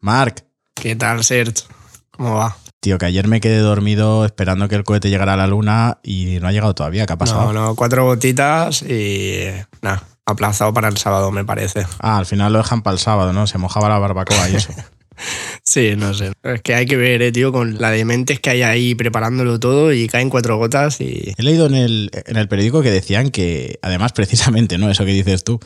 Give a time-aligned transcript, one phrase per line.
[0.00, 0.46] Marc.
[0.74, 1.64] ¿Qué tal, Serge?
[2.10, 2.56] ¿Cómo va?
[2.80, 6.38] Tío, que ayer me quedé dormido esperando que el cohete llegara a la luna y
[6.40, 7.04] no ha llegado todavía.
[7.04, 7.52] ¿Qué ha pasado?
[7.52, 9.44] No, no, cuatro gotitas y
[9.82, 11.84] nada, aplazado para el sábado, me parece.
[11.98, 13.46] Ah, al final lo dejan para el sábado, ¿no?
[13.46, 14.72] Se mojaba la barbacoa y eso.
[15.62, 16.32] sí, no sé.
[16.42, 19.60] Es que hay que ver, eh, tío, con la de mentes que hay ahí preparándolo
[19.60, 21.34] todo y caen cuatro gotas y...
[21.36, 24.90] He leído en el, en el periódico que decían que, además, precisamente, ¿no?
[24.90, 25.60] Eso que dices tú,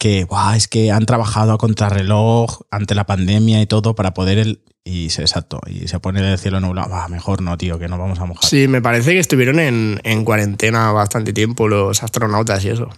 [0.00, 0.26] que
[0.56, 5.10] es que han trabajado a contrarreloj ante la pandemia y todo para poder el, y
[5.10, 7.06] se, exacto, y se pone el cielo nublado.
[7.10, 8.48] Mejor no, tío, que no vamos a mojar.
[8.48, 12.88] Sí, me parece que estuvieron en, en cuarentena bastante tiempo los astronautas y eso.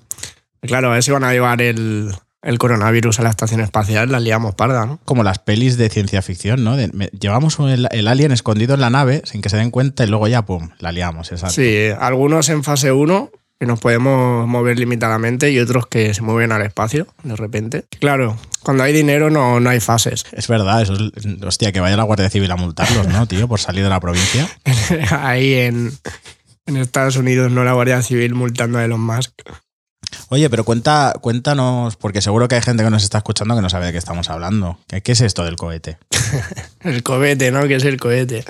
[0.60, 4.20] Claro, a ver si van a llevar el, el coronavirus a la estación espacial, la
[4.20, 5.00] liamos parda, ¿no?
[5.04, 6.76] Como las pelis de ciencia ficción, ¿no?
[6.76, 10.04] De, me, llevamos el, el, alien escondido en la nave sin que se den cuenta
[10.04, 11.56] y luego ya, pum, la liamos, exacto.
[11.56, 13.32] Sí, algunos en fase 1
[13.62, 17.84] que nos podemos mover limitadamente y otros que se mueven al espacio de repente.
[18.00, 20.24] Claro, cuando hay dinero no, no hay fases.
[20.32, 23.46] Es verdad, eso es, hostia, que vaya la Guardia Civil a multarlos, ¿no, tío?
[23.46, 24.48] Por salir de la provincia.
[25.12, 25.92] Ahí en,
[26.66, 29.30] en Estados Unidos, no la Guardia Civil multando a Elon Musk.
[30.30, 33.70] Oye, pero cuenta, cuéntanos, porque seguro que hay gente que nos está escuchando que no
[33.70, 34.80] sabe de qué estamos hablando.
[34.88, 35.98] ¿Qué, qué es esto del cohete?
[36.80, 37.68] el cohete, ¿no?
[37.68, 38.44] ¿Qué es el cohete?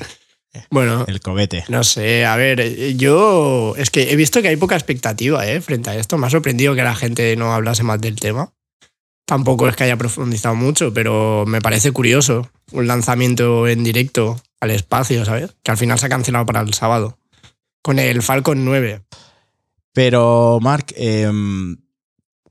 [0.70, 1.64] Bueno, el cobete.
[1.68, 5.60] No sé, a ver, yo es que he visto que hay poca expectativa ¿eh?
[5.60, 6.18] frente a esto.
[6.18, 8.52] Me ha sorprendido que la gente no hablase más del tema.
[9.24, 14.72] Tampoco es que haya profundizado mucho, pero me parece curioso un lanzamiento en directo al
[14.72, 15.54] espacio, ¿sabes?
[15.62, 17.18] Que al final se ha cancelado para el sábado.
[17.82, 19.02] Con el Falcon 9.
[19.92, 21.30] Pero, Mark, eh,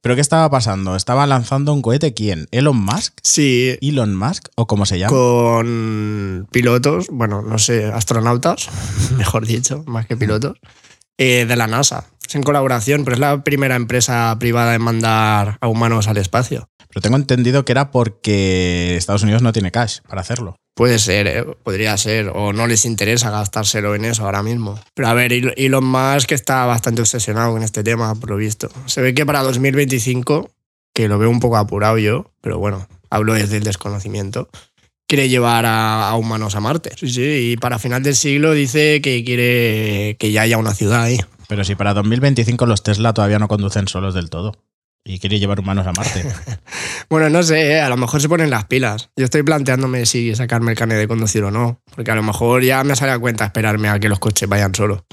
[0.02, 0.96] ¿Pero qué estaba pasando?
[0.96, 2.48] ¿Estaba lanzando un cohete quién?
[2.50, 3.20] ¿Elon Musk?
[3.22, 3.78] Sí.
[3.82, 4.48] ¿Elon Musk?
[4.56, 5.12] ¿O cómo se llama?
[5.12, 8.70] Con pilotos, bueno, no sé, astronautas,
[9.18, 10.58] mejor dicho, más que pilotos,
[11.24, 12.08] eh, de la NASA.
[12.28, 16.68] Es en colaboración, pero es la primera empresa privada en mandar a humanos al espacio.
[16.88, 20.56] Pero tengo entendido que era porque Estados Unidos no tiene cash para hacerlo.
[20.74, 21.46] Puede ser, ¿eh?
[21.62, 24.80] podría ser, o no les interesa gastárselo en eso ahora mismo.
[24.96, 28.72] Pero a ver, Elon Musk está bastante obsesionado con este tema, por lo visto.
[28.88, 30.50] Se ve que para 2025,
[30.96, 34.50] que lo veo un poco apurado yo, pero bueno, hablo desde el desconocimiento,
[35.12, 36.94] quiere llevar a, a humanos a Marte.
[36.96, 41.02] Sí, sí, y para final del siglo dice que quiere que ya haya una ciudad
[41.02, 41.20] ahí.
[41.50, 44.54] Pero si para 2025 los Tesla todavía no conducen solos del todo
[45.04, 46.24] y quiere llevar humanos a Marte.
[47.10, 47.82] bueno, no sé, ¿eh?
[47.82, 49.10] a lo mejor se ponen las pilas.
[49.18, 52.64] Yo estoy planteándome si sacarme el carnet de conducir o no, porque a lo mejor
[52.64, 55.04] ya me sale a cuenta esperarme a que los coches vayan solos.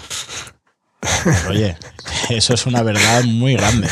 [1.00, 1.76] Pues oye,
[2.30, 3.88] eso es una verdad muy grande.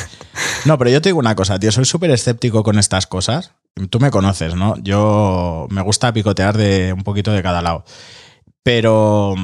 [0.67, 3.55] No, pero yo te digo una cosa, tío, soy súper escéptico con estas cosas.
[3.91, 4.75] Tú me conoces, ¿no?
[4.83, 7.85] Yo me gusta picotear de un poquito de cada lado.
[8.63, 9.35] Pero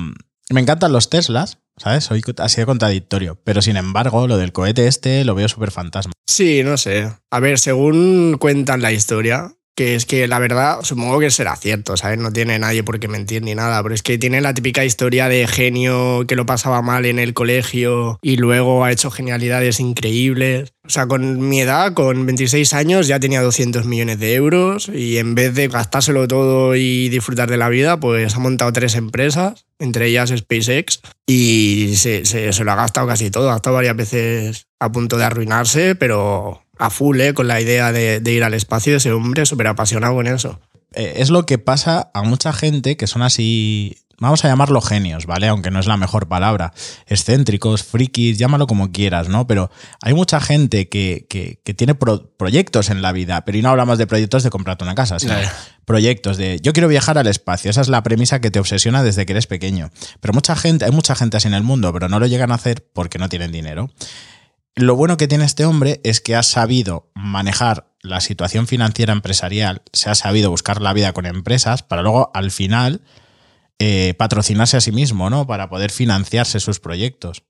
[0.50, 2.04] me encantan los Teslas, ¿sabes?
[2.04, 3.38] Soy así de contradictorio.
[3.44, 6.12] Pero sin embargo, lo del cohete este lo veo súper fantasma.
[6.26, 7.12] Sí, no sé.
[7.31, 11.97] A ver, según cuentan la historia, que es que la verdad, supongo que será cierto,
[11.97, 12.19] ¿sabes?
[12.19, 15.28] No tiene nadie por qué mentir ni nada, pero es que tiene la típica historia
[15.28, 20.72] de genio que lo pasaba mal en el colegio y luego ha hecho genialidades increíbles.
[20.84, 25.19] O sea, con mi edad, con 26 años, ya tenía 200 millones de euros y
[25.19, 29.65] en vez de gastárselo todo y disfrutar de la vida, pues ha montado tres empresas,
[29.78, 33.53] entre ellas SpaceX, y se, se, se lo ha gastado casi todo.
[33.53, 37.32] Ha estado varias veces a punto de arruinarse, pero a full ¿eh?
[37.32, 40.60] con la idea de, de ir al espacio, ese hombre súper apasionado con eso.
[40.94, 45.26] Eh, es lo que pasa a mucha gente que son así, vamos a llamarlo genios,
[45.26, 45.47] ¿vale?
[45.47, 46.72] Aunque no es la mejor palabra.
[47.06, 49.47] Excéntricos, frikis, llámalo como quieras, ¿no?
[49.47, 49.71] Pero
[50.03, 53.71] hay mucha gente que, que, que tiene pro proyectos en la vida, pero y no
[53.71, 55.34] hablamos de proyectos de comprarte una casa, sino
[55.84, 57.71] proyectos de yo quiero viajar al espacio.
[57.71, 59.91] Esa es la premisa que te obsesiona desde que eres pequeño.
[60.21, 62.56] Pero mucha gente, hay mucha gente así en el mundo, pero no lo llegan a
[62.56, 63.88] hacer porque no tienen dinero.
[64.75, 69.83] Lo bueno que tiene este hombre es que ha sabido manejar la situación financiera empresarial,
[69.93, 73.03] se ha sabido buscar la vida con empresas para luego al final
[73.78, 75.47] eh, patrocinarse a sí mismo, ¿no?
[75.47, 77.43] Para poder financiarse sus proyectos.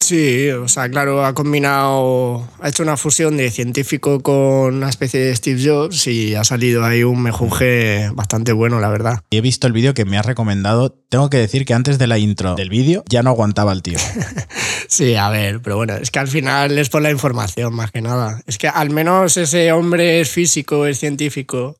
[0.00, 5.18] Sí, o sea, claro, ha combinado, ha hecho una fusión de científico con una especie
[5.18, 9.22] de Steve Jobs y ha salido ahí un mejunje bastante bueno, la verdad.
[9.30, 10.90] Y he visto el vídeo que me has recomendado.
[11.08, 13.98] Tengo que decir que antes de la intro del vídeo ya no aguantaba el tío.
[14.88, 18.02] sí, a ver, pero bueno, es que al final es por la información más que
[18.02, 18.42] nada.
[18.46, 21.78] Es que al menos ese hombre es físico, es científico.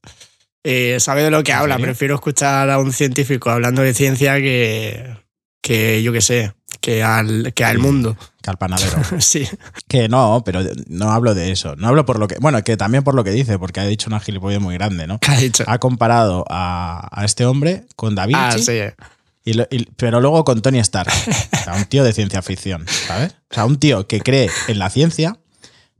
[0.63, 1.77] Eh, sabe de lo que habla.
[1.77, 5.15] Prefiero escuchar a un científico hablando de ciencia que,
[5.61, 6.53] que yo qué sé,
[6.85, 8.15] que al, que al mundo.
[8.43, 8.99] Que al panadero.
[9.19, 9.49] sí.
[9.89, 11.77] Que no, pero no hablo de eso.
[11.77, 12.37] No hablo por lo que.
[12.41, 15.19] Bueno, que también por lo que dice, porque ha dicho una gilipollez muy grande, ¿no?
[15.19, 15.65] ¿Qué ha dicho?
[15.67, 18.35] Ha comparado a, a este hombre con David.
[18.37, 18.81] Ah, sí.
[19.47, 21.11] Y lo, y, pero luego con Tony Stark.
[21.55, 23.33] O sea, un tío de ciencia ficción, ¿sabes?
[23.51, 25.39] O sea, un tío que cree en la ciencia,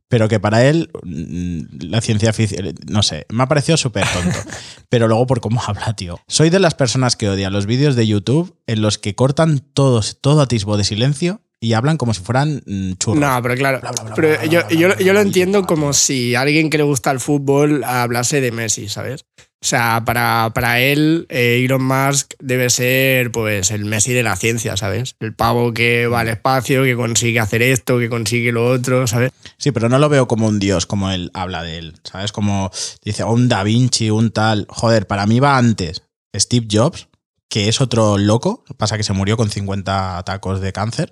[0.09, 4.39] pero que para él mm, la ciencia ficción, no sé, me ha parecido súper tonto.
[4.89, 6.21] pero luego por cómo habla, tío.
[6.29, 10.19] Soy de las personas que odian los vídeos de YouTube en los que cortan todos,
[10.21, 13.21] todo atisbo de silencio y hablan como si fueran mm, churros.
[13.21, 13.81] No, pero claro.
[13.81, 17.11] Bla, bla, bla, pero yo, yo- yo lo entiendo como si alguien que le gusta
[17.11, 19.25] el fútbol hablase de Messi, ¿sabes?
[19.65, 24.37] O sea, para, para él, eh, Elon Musk debe ser pues el Messi de la
[24.37, 25.17] ciencia, ¿sabes?
[25.21, 29.33] El pavo que va al espacio, que consigue hacer esto, que consigue lo otro, ¿sabes?
[29.57, 31.95] Sí, pero no lo veo como un dios, como él habla de él.
[32.05, 32.31] ¿Sabes?
[32.31, 32.71] Como
[33.03, 34.67] dice, un Da Vinci, un tal.
[34.69, 36.03] Joder, para mí va antes
[36.37, 37.09] Steve Jobs,
[37.49, 38.65] que es otro loco.
[38.77, 41.11] Pasa que se murió con 50 tacos de cáncer.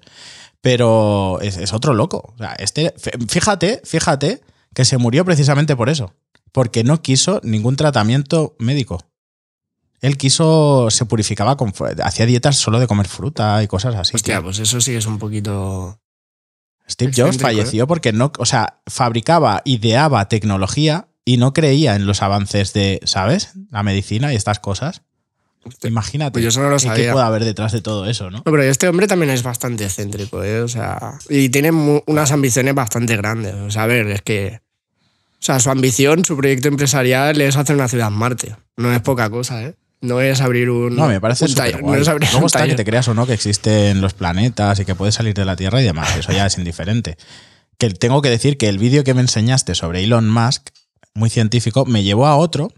[0.61, 2.35] Pero es, es otro loco.
[2.35, 2.93] O sea, este,
[3.31, 4.43] fíjate, fíjate
[4.75, 6.13] que se murió precisamente por eso.
[6.53, 8.99] Porque no quiso ningún tratamiento médico.
[10.01, 11.73] Él quiso, se purificaba con,
[12.03, 14.17] hacía dietas solo de comer fruta y cosas así.
[14.17, 14.45] Hostia, tío.
[14.45, 15.99] pues eso sí es un poquito.
[16.91, 17.39] Steve Jobs ¿eh?
[17.39, 23.01] falleció porque no, o sea, fabricaba, ideaba tecnología y no creía en los avances de,
[23.05, 23.53] ¿sabes?
[23.71, 25.03] La medicina y estas cosas.
[25.85, 27.13] Imagínate Pues yo eso no lo qué- qué sabía.
[27.13, 28.39] puede haber detrás de todo eso, ¿no?
[28.39, 30.61] No, pero este hombre también es bastante excéntrico, ¿eh?
[30.61, 33.55] O sea, y tiene unas ambiciones bastante grandes.
[33.55, 34.61] O sea, a ver, es que.
[35.43, 38.55] O sea, su ambición, su proyecto empresarial es hacer una ciudad en Marte.
[38.77, 39.75] No es poca cosa, ¿eh?
[40.01, 40.95] No es abrir un.
[40.95, 41.83] No, me parece un taller.
[41.83, 44.79] No es abrir Luego un está que te creas o no que existen los planetas
[44.79, 46.17] y que puedes salir de la Tierra y demás.
[46.17, 47.17] Eso ya es indiferente.
[47.77, 50.69] Que tengo que decir que el vídeo que me enseñaste sobre Elon Musk,
[51.15, 52.73] muy científico, me llevó a otro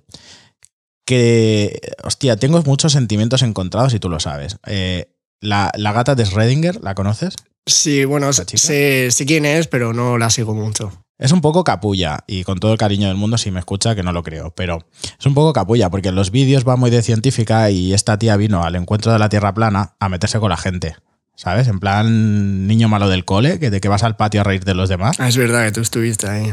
[1.04, 4.56] que, hostia, tengo muchos sentimientos encontrados y tú lo sabes.
[4.66, 5.12] Eh,
[5.42, 7.34] la, la gata de Schrödinger, ¿la conoces?
[7.66, 11.03] Sí, bueno, ¿La sé, sé quién es, pero no la sigo mucho.
[11.16, 14.02] Es un poco capulla y con todo el cariño del mundo si me escucha que
[14.02, 14.84] no lo creo, pero
[15.18, 18.36] es un poco capulla porque en los vídeos va muy de científica y esta tía
[18.36, 20.96] vino al encuentro de la Tierra plana a meterse con la gente,
[21.36, 21.68] ¿sabes?
[21.68, 24.74] En plan niño malo del cole, que de que vas al patio a reír de
[24.74, 25.20] los demás.
[25.20, 26.52] Ah, es verdad que tú estuviste ahí.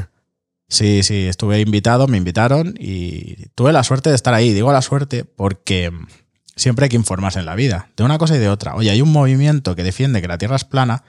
[0.70, 4.54] Sí, sí, estuve invitado, me invitaron y tuve la suerte de estar ahí.
[4.54, 5.92] Digo la suerte porque
[6.56, 8.76] siempre hay que informarse en la vida, de una cosa y de otra.
[8.76, 11.04] Oye, hay un movimiento que defiende que la Tierra es plana.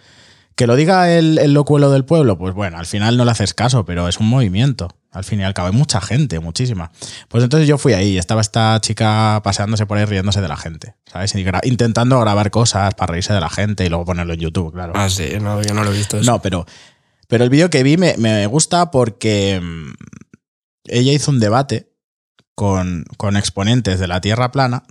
[0.55, 3.55] Que lo diga el, el locuelo del pueblo, pues bueno, al final no le haces
[3.55, 4.89] caso, pero es un movimiento.
[5.11, 6.91] Al fin y al cabo, hay mucha gente, muchísima.
[7.29, 10.57] Pues entonces yo fui ahí y estaba esta chica paseándose por ahí riéndose de la
[10.57, 11.35] gente, ¿sabes?
[11.35, 14.73] Y gra- intentando grabar cosas para reírse de la gente y luego ponerlo en YouTube,
[14.73, 14.93] claro.
[14.97, 16.31] Ah, sí, no, yo no lo he visto eso.
[16.31, 16.65] No, pero,
[17.29, 19.93] pero el vídeo que vi me, me gusta porque mm,
[20.85, 21.93] ella hizo un debate
[22.55, 24.85] con, con exponentes de la Tierra plana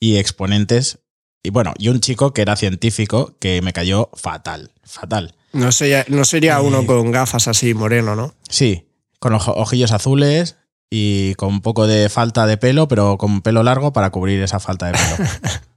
[0.00, 0.98] y exponentes,
[1.42, 5.34] y bueno, y un chico que era científico que me cayó fatal, fatal.
[5.52, 6.62] No, sería, no sería Eh.
[6.62, 8.34] uno con gafas así moreno, ¿no?
[8.48, 8.86] Sí,
[9.18, 10.56] con ojo- ojillos azules
[10.90, 14.60] y con un poco de falta de pelo, pero con pelo largo para cubrir esa
[14.60, 15.28] falta de pelo.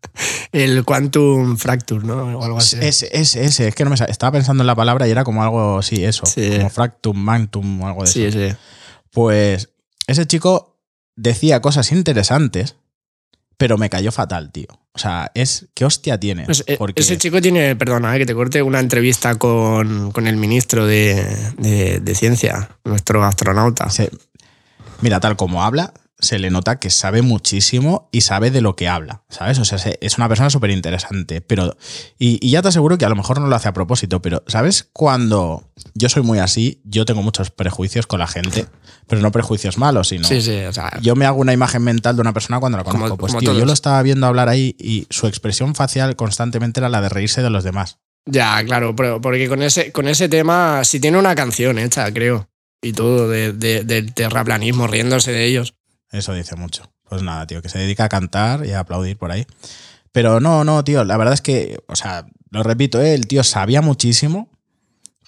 [0.51, 2.37] El Quantum Fracture, ¿no?
[2.37, 2.77] O algo así.
[2.79, 5.41] Ese, ese, ese, es que no me estaba pensando en la palabra y era como
[5.43, 6.51] algo, sí, eso, Sí.
[6.57, 8.13] como fractum, manctum o algo de eso.
[8.19, 8.55] sí, sí.
[9.11, 9.69] Pues
[10.07, 10.77] ese chico
[11.15, 12.75] decía cosas interesantes,
[13.63, 14.67] pero me cayó fatal, tío.
[14.91, 16.43] O sea, es qué hostia tiene.
[16.43, 20.27] Pues, eh, porque Ese chico tiene, perdona, eh, que te corte una entrevista con, con
[20.27, 21.25] el ministro de,
[21.57, 23.87] de- de Ciencia, nuestro astronauta.
[24.99, 25.93] mira, tal como habla,
[26.23, 29.59] se le nota que sabe muchísimo y sabe de lo que habla, ¿sabes?
[29.59, 31.75] O sea, se- es una persona súper interesante, pero...
[32.17, 34.41] Y, y ya te aseguro que a lo mejor no lo hace a propósito, pero
[34.47, 36.81] ¿sabes cuando yo soy muy así?
[36.85, 38.65] Yo tengo muchos prejuicios con la gente,
[39.07, 40.27] pero no prejuicios malos, sino...
[40.27, 42.83] Sí, sí, o sea, Yo me hago una imagen mental de una persona cuando la
[42.83, 43.17] Como- conozco.
[43.17, 46.89] pues como tío, yo lo estaba viendo hablar ahí y su expresión facial constantemente era
[46.89, 47.99] la de reírse de los demás.
[48.25, 52.47] ya, claro, pero porque con ese, con ese tema, si tiene una canción hecha, creo,
[52.81, 55.73] y todo, de, de- del terraplanismo, riéndose de ellos.
[56.13, 56.93] Eso dice mucho.
[57.09, 59.45] Pues nada, tío, que se dedica a cantar y a aplaudir por ahí.
[60.11, 63.15] Pero no, no, tío, la verdad es que, o sea, lo repito, ¿eh?
[63.15, 64.51] el tío sabía muchísimo,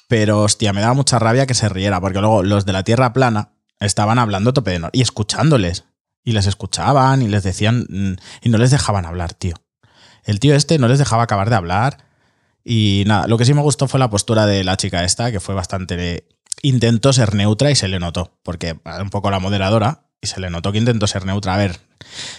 [0.08, 3.13] pero hostia, me daba mucha rabia que se riera, porque luego los de la Tierra
[3.13, 5.86] plana estaban hablando tope de y escuchándoles.
[6.24, 8.13] Y les escuchaban y les decían, mm,
[8.44, 9.56] y no les dejaban hablar, tío.
[10.24, 12.06] El tío este no les dejaba acabar de hablar.
[12.63, 15.39] Y nada, lo que sí me gustó fue la postura de la chica esta, que
[15.39, 16.27] fue bastante...
[16.62, 20.50] Intentó ser neutra y se le notó, porque un poco la moderadora, y se le
[20.50, 21.53] notó que intentó ser neutra.
[21.53, 21.79] A ver,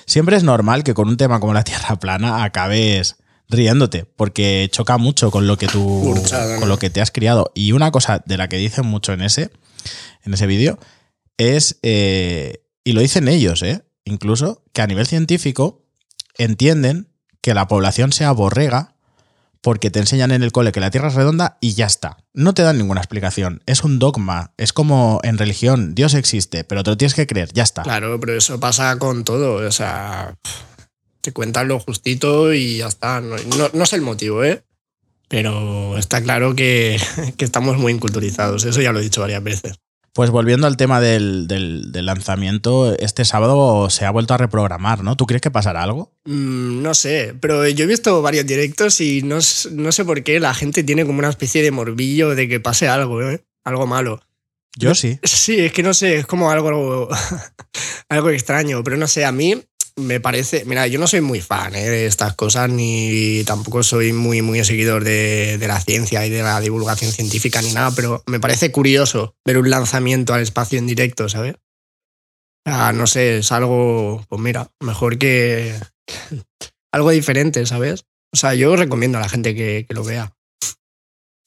[0.04, 3.16] siempre es normal que con un tema como la Tierra plana acabes
[3.48, 6.14] riéndote, porque choca mucho con lo que tú,
[6.58, 7.52] con lo que te has criado.
[7.54, 9.50] Y una cosa de la que dicen mucho en ese,
[10.24, 10.78] en ese vídeo,
[11.38, 13.84] es, eh, y lo dicen ellos, ¿eh?
[14.04, 15.84] incluso, que a nivel científico
[16.38, 17.08] entienden
[17.40, 18.95] que la población sea borrega
[19.60, 22.18] porque te enseñan en el cole que la Tierra es redonda y ya está.
[22.34, 23.62] No te dan ninguna explicación.
[23.66, 24.52] Es un dogma.
[24.56, 25.94] Es como en religión.
[25.94, 27.50] Dios existe, pero te lo tienes que creer.
[27.52, 27.82] Ya está.
[27.82, 30.36] Claro, pero eso pasa con todo, o sea,
[31.20, 33.20] te cuentan lo justito y ya está.
[33.20, 34.62] No, no, no sé el motivo, ¿eh?
[35.28, 37.00] Pero está claro que,
[37.36, 39.78] que estamos muy inculturizados, eso ya lo he dicho varias veces.
[40.16, 45.04] Pues volviendo al tema del, del- del lanzamiento, este sábado se ha vuelto a reprogramar,
[45.04, 45.14] ¿no?
[45.14, 46.10] ¿Tú crees que pasará algo?
[46.24, 49.36] Mm, no sé, pero yo he visto varios directos y no,
[49.72, 52.88] no sé por qué la gente tiene como una especie de morbillo de que pase
[52.88, 53.44] algo, ¿eh?
[53.62, 54.22] algo malo.
[54.78, 55.18] Yo sí.
[55.24, 57.08] Sí, es que no sé, es como algo,
[58.08, 59.62] algo extraño, pero no sé, a mí
[59.98, 61.88] me parece, mira, yo no soy muy fan ¿eh?
[61.88, 66.42] de estas cosas, ni tampoco soy muy, muy seguidor de, de la ciencia y de
[66.42, 70.86] la divulgación científica ni nada, pero me parece curioso ver un lanzamiento al espacio en
[70.86, 71.56] directo, ¿sabes?
[72.66, 75.74] Ah, no sé, es algo, pues mira, mejor que
[76.92, 78.04] algo diferente, ¿sabes?
[78.32, 80.35] O sea, yo recomiendo a la gente que, que lo vea.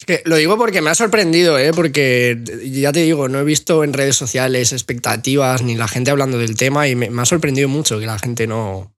[0.09, 1.71] Que lo digo porque me ha sorprendido, ¿eh?
[1.71, 6.39] porque ya te digo, no he visto en redes sociales expectativas ni la gente hablando
[6.39, 8.71] del tema y me, me ha sorprendido mucho que la gente no...
[8.71, 8.91] O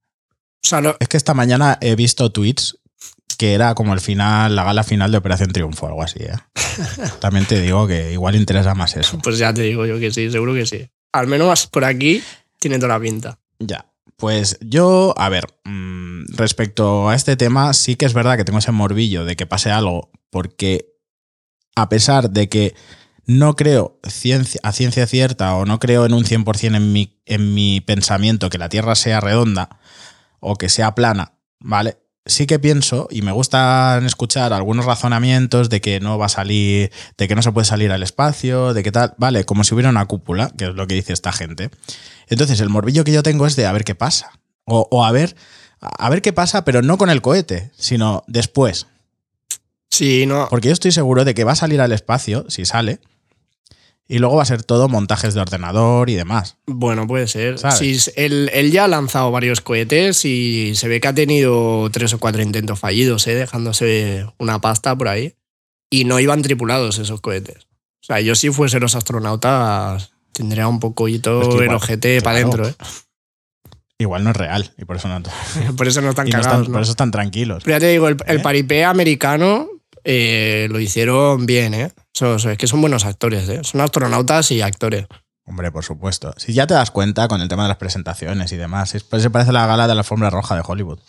[0.62, 2.78] sea, no, Es que esta mañana he visto tweets
[3.38, 6.32] que era como el final, la gala final de Operación Triunfo, algo así, ¿eh?
[7.20, 9.20] También te digo que igual interesa más eso.
[9.22, 10.88] pues ya te digo yo que sí, seguro que sí.
[11.12, 12.24] Al menos por aquí
[12.58, 13.38] tiene toda la pinta.
[13.60, 13.86] Ya.
[14.16, 18.60] Pues yo, a ver, mm, respecto a este tema, sí que es verdad que tengo
[18.60, 20.92] ese morbillo de que pase algo, porque
[21.76, 22.76] a pesar de que
[23.26, 27.54] no creo ciencia, a ciencia cierta o no creo en un 100% en mi, en
[27.54, 29.80] mi pensamiento que la Tierra sea redonda
[30.40, 31.98] o que sea plana, ¿vale?
[32.26, 36.92] Sí que pienso y me gustan escuchar algunos razonamientos de que no va a salir,
[37.18, 39.90] de que no se puede salir al espacio, de que tal, vale, como si hubiera
[39.90, 41.72] una cúpula, que es lo que dice esta gente.
[42.28, 44.40] Entonces, el morbillo que yo tengo es de a ver qué pasa.
[44.66, 45.36] O, o a ver,
[45.80, 48.86] a ver qué pasa, pero no con el cohete, sino después.
[49.92, 50.48] Sí, no.
[50.50, 53.00] Porque yo estoy seguro de que va a salir al espacio, si sale,
[54.08, 56.58] y luego va a ser todo montajes de ordenador y demás.
[56.66, 57.60] Bueno, puede ser.
[57.72, 62.14] Sí, él, él ya ha lanzado varios cohetes y se ve que ha tenido tres
[62.14, 63.36] o cuatro intentos fallidos, ¿eh?
[63.36, 65.36] dejándose una pasta por ahí.
[65.90, 67.68] Y no iban tripulados esos cohetes.
[68.02, 72.38] O sea, yo si fuese los astronautas tendría un poquito Es que el ojete para
[72.38, 72.68] adentro.
[72.68, 72.76] ¿eh?
[73.98, 75.22] Igual no es real, y por eso no,
[75.78, 76.60] Por eso no están y no cagados.
[76.62, 76.74] están, ¿no?
[76.74, 77.64] por eso están tranquilos.
[77.64, 78.40] Pero ya te digo, el, el ¿Eh?
[78.40, 79.70] paripé americano
[80.04, 81.92] eh, lo hicieron bien, ¿eh?
[82.20, 83.62] Es que son buenos actores, ¿eh?
[83.64, 85.06] Son astronautas y actores.
[85.46, 86.34] Hombre, por supuesto.
[86.38, 89.24] Si ya te das cuenta con el tema de las presentaciones y demás, es- pues
[89.24, 91.00] se parece a la gala de la alfombra roja de Hollywood.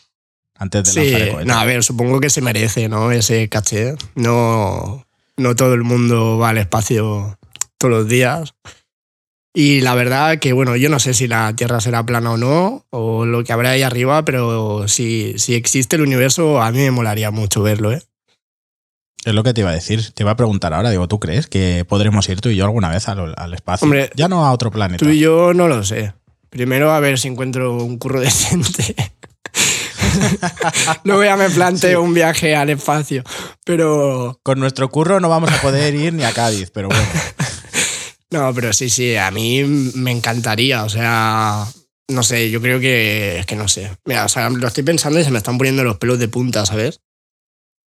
[0.56, 3.10] Antes de Sí, lanzar el no, a ver, supongo que se merece, ¿no?
[3.12, 3.94] Ese caché.
[4.14, 5.06] No,
[5.36, 7.38] no todo el mundo va al espacio
[7.78, 8.54] todos los días.
[9.54, 12.86] Y la verdad que, bueno, yo no sé si la Tierra será plana o no,
[12.90, 16.90] o lo que habrá ahí arriba, pero si, si existe el universo, a mí me
[16.90, 18.02] molaría mucho verlo, ¿eh?
[19.24, 20.12] Es lo que te iba a decir.
[20.12, 20.90] Te iba a preguntar ahora.
[20.90, 23.84] Digo, ¿tú crees que podremos ir tú y yo alguna vez al, al espacio?
[23.84, 25.04] Hombre, ya no a otro planeta.
[25.04, 26.12] Tú y yo no lo sé.
[26.50, 28.94] Primero a ver si encuentro un curro decente.
[31.04, 33.22] Luego ya me planteo un viaje al espacio.
[33.64, 37.04] Pero Con nuestro curro no vamos a poder ir ni a Cádiz, pero bueno.
[38.30, 39.62] no, pero sí, sí, a mí
[39.94, 40.84] me encantaría.
[40.84, 41.66] O sea,
[42.08, 43.90] no sé, yo creo que es que no sé.
[44.04, 46.66] Mira, o sea, lo estoy pensando y se me están poniendo los pelos de punta,
[46.66, 47.00] ¿sabes?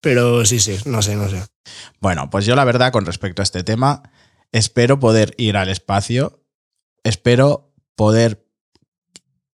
[0.02, 1.44] Pero sí, sí, no sé, no sé.
[2.00, 4.04] Bueno, pues yo la verdad con respecto a este tema,
[4.52, 6.44] espero poder ir al espacio,
[7.04, 8.46] espero poder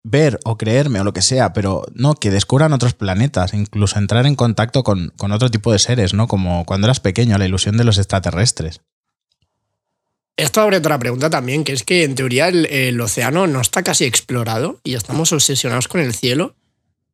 [0.10, 4.26] ver o creerme o lo que sea, pero no, que descubran otros planetas, incluso entrar
[4.26, 6.28] en contacto con, con otro tipo de seres, ¿no?
[6.28, 8.82] Como cuando eras pequeño, la ilusión de los extraterrestres.
[10.38, 13.84] Esto abre otra pregunta también, que es que en teoría el, el océano no está
[13.84, 16.56] casi explorado y estamos obsesionados con el cielo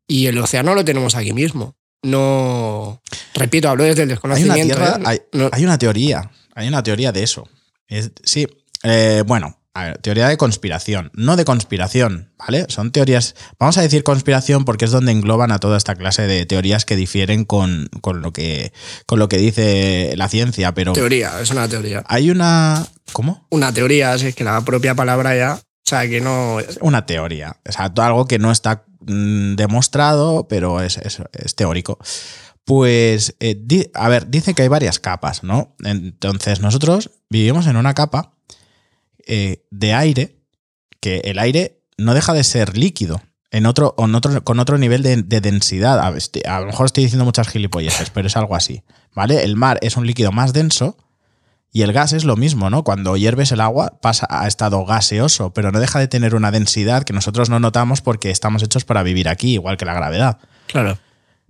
[0.08, 1.76] y el océano lo tenemos aquí mismo.
[2.04, 3.02] No,
[3.34, 4.76] repito, hablo desde el Hay una, desconocimiento.
[4.76, 5.04] tierra, ¿eh?
[5.06, 7.48] hay, No- hay una teoría, hay una teoría de eso.
[7.88, 8.48] Es- sí,
[8.84, 12.66] eh, bueno, a ver, teoría de conspiración, no de conspiración, ¿vale?
[12.70, 16.46] Son teorías, vamos a decir conspiración porque es donde engloban a toda esta clase de
[16.46, 18.72] teorías que difieren con, con lo, que,
[19.08, 22.04] con lo que dice la ciencia, pero teoría, es una teoría.
[22.08, 22.86] hay una...
[23.14, 23.48] ¿Cómo?
[23.50, 26.58] Una teoría, si es que la propia palabra ya, o sea, que no...
[26.82, 31.98] Una teoría, o sea, algo que no está mm, demostrado, pero es, es- teórico.
[32.66, 35.76] Pues, eh, a ver, dice que hay varias capas, ¿no?
[35.84, 38.34] Entonces, nosotros vivimos en una capa
[39.28, 40.38] eh, de aire,
[41.02, 45.22] que el aire no deja de ser líquido, en otro, otro, con otro nivel de,
[45.22, 46.00] de densidad.
[46.00, 48.82] A lo mejor estoy diciendo muchas gilipolleces, pero es algo así,
[49.14, 49.44] ¿vale?
[49.44, 50.98] El mar es un líquido más denso
[51.74, 52.84] y el gas es lo mismo, ¿no?
[52.84, 57.04] Cuando hierves el agua pasa a estado gaseoso, pero no deja de tener una densidad
[57.04, 60.38] que nosotros no notamos porque estamos hechos para vivir aquí, igual que la gravedad.
[60.68, 60.98] Claro.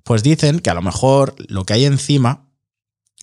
[0.03, 2.45] Pues dicen que a lo mejor lo que hay encima,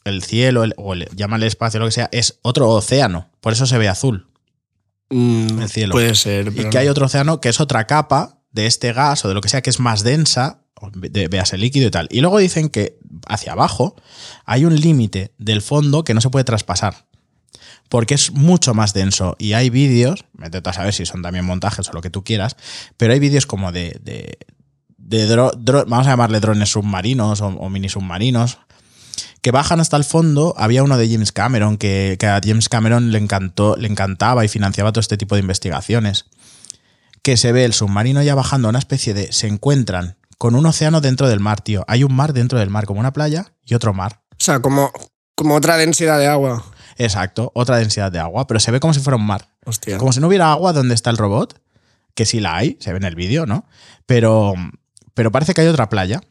[0.04, 3.30] el cielo, el- o el, llámale espacio, lo que sea, es otro océano.
[3.40, 4.28] Por eso se ve azul.
[5.10, 5.92] Mm, El cielo.
[5.92, 6.48] Puede ser.
[6.56, 9.40] Y que hay otro océano que es otra capa de este gas o de lo
[9.40, 10.62] que sea que es más densa,
[11.30, 12.08] veas el líquido y tal.
[12.10, 13.96] Y luego dicen que hacia abajo,
[14.44, 17.06] hay un límite del fondo que no se puede traspasar.
[17.88, 19.34] Porque es mucho más denso.
[19.38, 22.56] Y hay vídeos, vete a saber si son también montajes o lo que tú quieras,
[22.96, 23.98] pero hay vídeos como de.
[24.04, 24.38] de,
[24.96, 28.58] de dro- dro- vamos a llamarle drones submarinos o, o mini submarinos,
[29.42, 30.54] que bajan hasta el fondo.
[30.56, 34.48] Había uno de James Cameron, que, que a James Cameron le, encantó, le encantaba y
[34.48, 36.26] financiaba todo este tipo de investigaciones.
[37.22, 39.32] Que se ve el submarino ya bajando a una especie de.
[39.32, 41.84] Se encuentran con un océano dentro del mar, tío.
[41.86, 44.22] Hay un mar dentro del mar, como una playa y otro mar.
[44.32, 44.90] O sea, como,
[45.34, 46.64] como otra densidad de agua.
[46.96, 49.50] Exacto, otra densidad de agua, pero se ve como si fuera un mar.
[49.66, 49.98] Hostia.
[49.98, 51.60] Como si no hubiera agua donde está el robot,
[52.14, 53.66] que sí la hay, se ve en el vídeo, ¿no?
[54.06, 54.54] Pero,
[55.12, 56.22] pero parece que hay otra playa.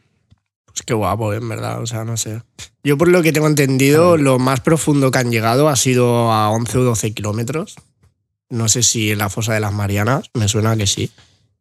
[0.66, 1.80] Pues qué guapo, en verdad.
[1.80, 2.42] O sea, no sé.
[2.84, 6.50] Yo, por lo que tengo entendido, lo más profundo que han llegado ha sido a
[6.50, 7.76] 11 o 12 kilómetros.
[8.50, 11.12] No sé si en la fosa de las Marianas, me suena que sí.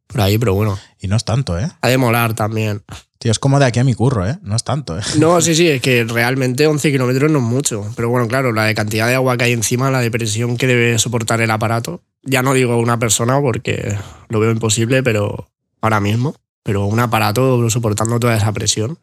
[0.09, 0.79] Por ahí, pero bueno.
[1.01, 1.69] Y no es tanto, ¿eh?
[1.81, 2.83] Ha de molar también.
[3.19, 4.39] Tío, es como de aquí a mi curro, ¿eh?
[4.43, 5.03] No es tanto, ¿eh?
[5.19, 7.87] No, sí, sí, es que realmente 11 kilómetros no es mucho.
[7.95, 10.67] Pero bueno, claro, la de cantidad de agua que hay encima, la de presión que
[10.67, 12.03] debe soportar el aparato.
[12.23, 13.97] Ya no digo una persona porque
[14.29, 15.51] lo veo imposible, pero
[15.81, 16.35] ahora mismo.
[16.63, 18.99] Pero un aparato soportando toda esa presión.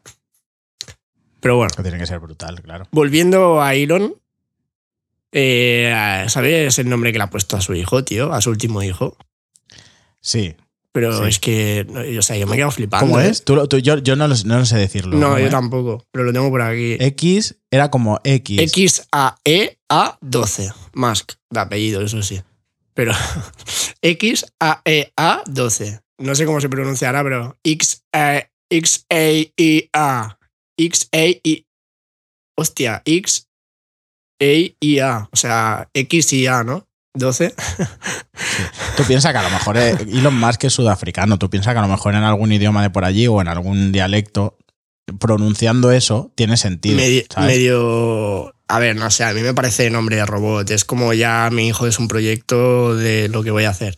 [1.40, 2.88] Pero bueno, Que tiene que ser brutal, claro.
[2.90, 4.14] volviendo a Elon,
[5.32, 8.32] eh, ¿sabes el nombre que le ha puesto a su hijo, tío?
[8.32, 9.16] A su último hijo.
[10.20, 10.56] Sí.
[10.96, 11.28] Pero Sí.
[11.28, 13.06] es que, o sea, yo me quedo flipando.
[13.06, 13.28] ¿Cómo ¿eh?
[13.28, 13.44] es?
[13.44, 15.18] Tú, tú- yo yo no, lo, no sé decirlo.
[15.18, 15.50] No, ¿cómo yo es?
[15.50, 16.96] tampoco, pero lo tengo por aquí.
[16.98, 18.58] X era como X.
[18.72, 20.72] XAEA12.
[20.94, 22.40] Musk, de apellido, eso sí.
[22.94, 23.12] Pero
[24.02, 26.00] XAEA12.
[26.18, 30.38] No sé cómo se pronunciará, pero X, eh, XAEA.
[30.78, 31.66] XAI.
[32.58, 33.50] Hostia, X
[34.40, 34.44] A
[34.80, 35.28] y A.
[35.30, 36.85] O sea, X y A, ¿no?
[37.16, 37.54] 12.
[38.96, 41.38] Tú piensas que a lo mejor eh, Elon Musk es sudafricano.
[41.38, 43.92] Tú piensas que a lo mejor en algún idioma de por allí o en algún
[43.92, 44.56] dialecto,
[45.18, 46.96] pronunciando eso, tiene sentido.
[46.96, 47.48] medio, ¿sabes?
[47.48, 50.70] medio- A ver, no sé, a mí me parece nombre de robot.
[50.70, 53.96] Es como ya mi hijo es un proyecto de lo que voy a hacer.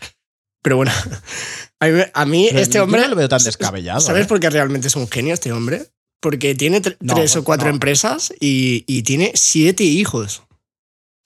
[0.63, 0.93] Pero bueno,
[1.81, 3.01] a mí, a mí este hombre.
[3.03, 4.01] no lo veo tan descabellado.
[4.01, 4.29] ¿Sabes ¿eh?
[4.29, 5.87] por qué realmente es un genio este hombre?
[6.21, 7.75] Porque tiene tre- No, tres o cuatro no.
[7.75, 10.43] empresas y, y tiene siete hijos.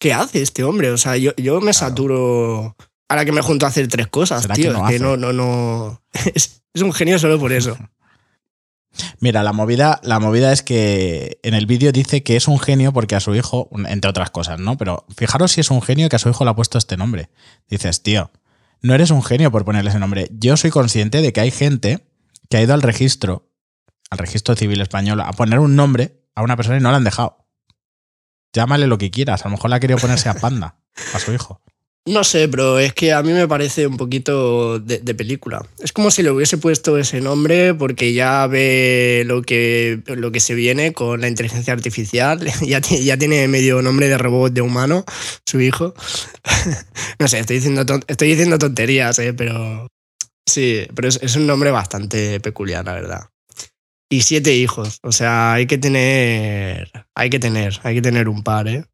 [0.02, 0.90] ¿Qué hace este hombre?
[0.90, 2.74] O sea, yo, yo me saturo.
[3.08, 4.64] Ahora que me junto a hacer tres cosas, ¿Será tío.
[4.64, 6.02] que es no que no, no, no.
[6.34, 7.78] Es, es un genio solo por eso.
[9.20, 12.92] Mira, la movida, la movida es que en el vídeo dice que es un genio
[12.92, 14.76] porque a su hijo, entre otras cosas, ¿no?
[14.76, 17.30] Pero fijaros si es un genio que a su hijo le ha puesto este nombre.
[17.68, 18.32] Dices, tío,
[18.80, 20.26] no eres un genio por ponerle ese nombre.
[20.32, 22.08] Yo soy consciente de que hay gente
[22.50, 23.52] que ha ido al registro,
[24.10, 27.04] al registro civil español, a poner un nombre a una persona y no la han
[27.04, 27.41] dejado.
[28.52, 29.42] Llámale lo que quieras.
[29.42, 30.76] A lo mejor le ha querido ponerse a panda,
[31.14, 31.60] a su hijo.
[32.04, 35.64] No sé, pero es que a mí me parece un poquito de, película.
[35.78, 40.40] Es como si le hubiese puesto ese nombre porque ya ve lo que, lo que
[40.40, 42.40] se viene con la inteligencia artificial.
[42.62, 45.04] Ya, ya tiene medio nombre de robot de humano,
[45.46, 45.94] su hijo.
[47.18, 49.32] No sé, estoy diciendo, estoy diciendo tonterías, ¿eh?
[49.32, 49.86] pero
[50.44, 53.32] sí, pero es, es un nombre bastante peculiar, la verdad.
[54.12, 58.42] Y siete hijos, o sea, hay que tener, hay que tener, hay que tener un
[58.42, 58.85] par, ¿eh?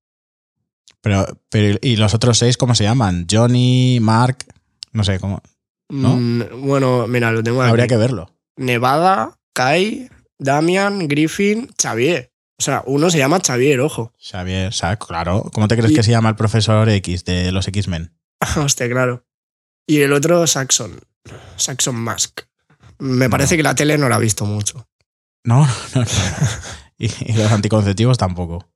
[1.01, 3.27] Pero, pero, ¿y los otros seis cómo se llaman?
[3.29, 4.45] Johnny, Mark,
[4.93, 5.43] no sé cómo.
[5.91, 6.15] ¿No?
[6.17, 7.71] Mm, bueno, mira, lo tengo aquí.
[7.71, 8.31] Habría que verlo.
[8.57, 12.31] Nevada, Kai, Damian, Griffin, Xavier.
[12.61, 14.13] O sea, uno se llama Xavier, ojo.
[14.21, 14.99] Xavier, ¿sabes?
[14.99, 15.51] Claro.
[15.53, 18.13] ¿Cómo te crees Y- que se llama el profesor X de los X-Men?
[18.57, 19.25] Hostia, claro.
[19.85, 21.01] Y el otro, Saxon.
[21.57, 22.43] Saxon Mask.
[23.01, 24.87] Me parece que la tele no la ha visto mucho.
[25.45, 26.07] No, no, no.
[26.99, 28.67] Y, los anticonceptivos tampoco.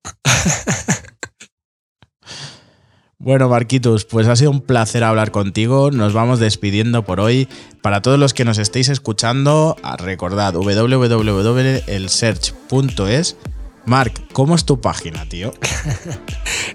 [3.19, 5.93] Bueno, Marquitos, pues ha sido un placer hablar contigo.
[5.93, 7.47] Nos vamos despidiendo por hoy.
[7.81, 13.37] Para todos los que nos estéis escuchando, ah, recordad www.elsearch.es.
[13.85, 15.55] Marc, ¿cómo es tu página, tío?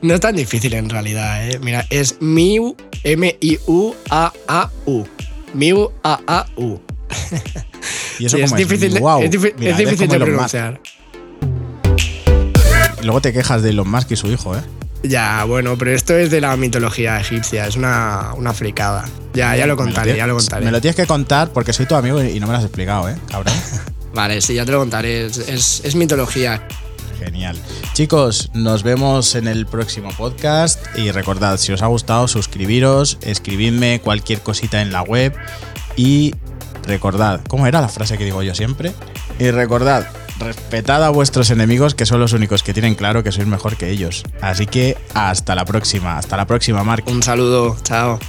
[0.02, 1.60] No es tan difícil en realidad, ¿eh?
[1.60, 5.06] Mira, es Miu, M-I-U-A-A-U.
[5.54, 6.82] Miu, A-A-U.
[8.20, 9.22] Y eso Sí, es difícil, Wow.
[9.24, 10.82] es, Mira, difícil de pronunciar.
[13.04, 14.62] Luego te quejas de Elon Musk y su hijo, ¿eh?
[15.04, 19.06] Ya, bueno, pero esto es de la mitología egipcia, es una, una fricada.
[19.34, 20.66] Ya, ya lo contaré, ya lo contaré.
[20.66, 23.08] Me lo tienes que contar porque soy tu amigo y no me lo has explicado,
[23.08, 23.16] ¿eh?
[23.30, 23.54] Cabrón.
[24.14, 25.28] Vale, sí, ya te lo contaré.
[25.28, 26.68] Es, es- es mitología.
[27.20, 27.56] Genial.
[27.94, 34.02] Chicos, nos vemos en el próximo podcast y recordad, si os ha gustado, suscribiros, escribidme
[34.02, 35.34] cualquier cosita en la web
[35.96, 36.34] y
[36.88, 38.94] recordad, ¿cómo era la frase que digo yo siempre?
[39.40, 40.08] Y recordad,
[40.40, 43.90] respetad a vuestros enemigos que son los únicos que tienen claro que sois mejor que
[43.90, 44.24] ellos.
[44.42, 47.08] Así que hasta la próxima, hasta la próxima, Marc.
[47.08, 48.20] Un saludo, chao.